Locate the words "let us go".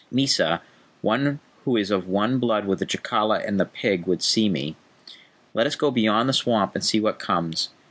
5.53-5.91